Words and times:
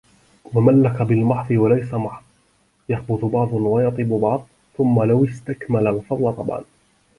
مَنْ 0.53 0.81
لَك 0.83 1.01
بِالْمَحْضِ 1.01 1.51
وَلَيْسَ 1.51 1.93
مَحْضٌ 1.93 2.23
يَخْبُثُ 2.89 3.25
بَعْضٌ 3.25 3.53
وَيَطِيبُ 3.53 4.09
بَعْضُ 4.09 4.47
ثُمَّ 4.77 5.03
لَوْ 5.03 5.25
اسْتَكْمَلَ 5.25 5.87
الْفَضْلَ 5.87 6.33
طَبْعًا 6.33 6.63